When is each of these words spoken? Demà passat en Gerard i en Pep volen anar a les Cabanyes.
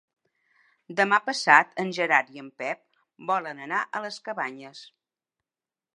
Demà 0.99 1.19
passat 1.27 1.77
en 1.83 1.93
Gerard 1.99 2.33
i 2.37 2.43
en 2.45 2.49
Pep 2.63 2.81
volen 3.33 3.63
anar 3.67 3.85
a 3.99 4.05
les 4.07 4.21
Cabanyes. 4.29 4.83